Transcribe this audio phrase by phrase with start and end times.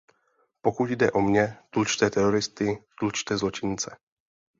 [0.61, 3.97] Pokud jde o mě, tlučte teroristy, tlučte zločince.